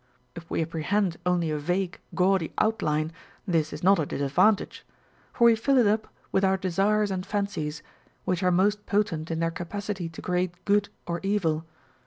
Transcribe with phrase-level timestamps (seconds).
[0.33, 3.11] If we apprehend only a vague gaudy outline,
[3.45, 4.83] this is not a disadvantage;
[5.31, 7.83] for we fill it up with our desires and fancies,
[8.25, 11.65] which are most potent in their capacity to create good or evil.